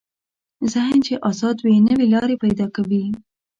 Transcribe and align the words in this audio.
ذهن 0.73 0.97
چې 1.07 1.13
ازاد 1.29 1.57
وي، 1.65 1.75
نوې 1.87 2.05
لارې 2.13 2.35
پیدا 2.43 2.67
کوي. 2.75 3.03